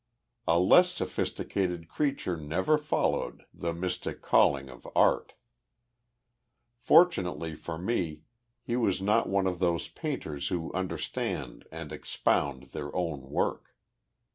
A 0.47 0.57
less 0.57 0.89
sophisticated 0.91 1.87
creature 1.87 2.35
never 2.35 2.79
followed 2.79 3.45
the 3.53 3.71
mystic 3.71 4.23
calling 4.23 4.67
of 4.67 4.87
art. 4.95 5.33
Fortunately 6.75 7.53
for 7.53 7.77
me, 7.77 8.23
he 8.63 8.75
was 8.75 8.99
not 8.99 9.29
one 9.29 9.45
of 9.45 9.59
those 9.59 9.89
painters 9.89 10.47
who 10.47 10.73
understand 10.73 11.67
and 11.71 11.91
expound 11.91 12.71
their 12.73 12.91
own 12.95 13.29
work. 13.29 13.75